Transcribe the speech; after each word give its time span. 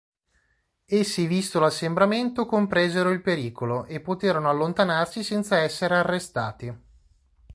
Essi 0.85 1.27
visto 1.27 1.59
l'assembramento, 1.59 2.47
compresero 2.47 3.11
il 3.11 3.21
pericolo 3.21 3.85
e 3.85 3.99
poterono 3.99 4.49
allontanarsi 4.49 5.21
senza 5.23 5.59
essere 5.59 5.95
arrestati. 5.95 6.75